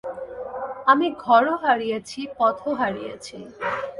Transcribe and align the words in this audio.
আমি 0.91 1.07
ঘরও 1.25 1.55
হারিয়েছি, 1.63 2.19
পথও 2.37 2.69
হারিয়েছি। 2.81 3.37